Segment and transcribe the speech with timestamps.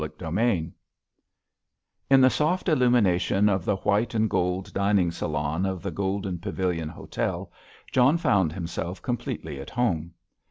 [0.03, 0.71] CHAPTER XIX
[2.09, 6.89] In the soft illumination of the white and gold dining salon of the Golden Pavilion
[6.89, 7.51] Hotel
[7.91, 10.15] John found himself completely at home.